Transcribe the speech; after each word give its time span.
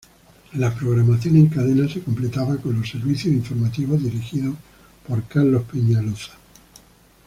La 0.53 0.73
programación 0.73 1.37
en 1.37 1.45
cadena 1.49 1.87
se 1.87 2.01
completaba 2.01 2.57
con 2.57 2.73
los 2.75 2.89
servicios 2.89 3.35
informativos, 3.35 4.01
dirigidos 4.01 4.55
por 5.07 5.21
Carlos 5.25 5.63
Peñaloza. 5.71 6.31